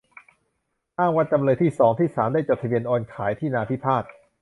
[0.99, 4.03] อ้างว่าจำเลยที่สอง ที่สาม ได้จดทะเบียนโอนขายที่นาพิพาท